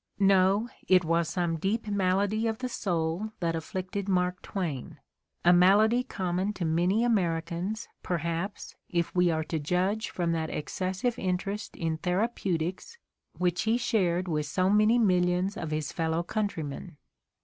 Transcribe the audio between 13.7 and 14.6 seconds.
shared with